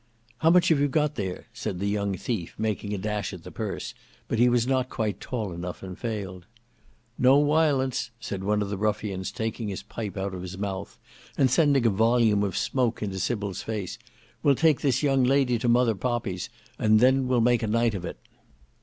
[0.39, 3.51] "How much have you got there?" said the young thief making a dash at the
[3.51, 3.93] purse,
[4.27, 6.47] but he was not quite tall enough, and failed.
[7.19, 10.97] "No wiolence," said one of the ruffians taking his pipe out of his mouth
[11.37, 13.99] and sending a volume of smoke into Sybil's face,
[14.41, 16.49] "we'll take the young lady to Mother Poppy's,
[16.79, 18.17] and then we'll make a night of it."